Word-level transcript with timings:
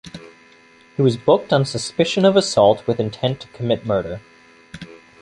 He 0.97 1.03
was 1.03 1.15
booked 1.15 1.53
on 1.53 1.63
suspicion 1.63 2.25
of 2.25 2.35
assault 2.35 2.87
with 2.87 2.99
intent 2.99 3.39
to 3.41 3.47
commit 3.49 3.85
murder. 3.85 4.19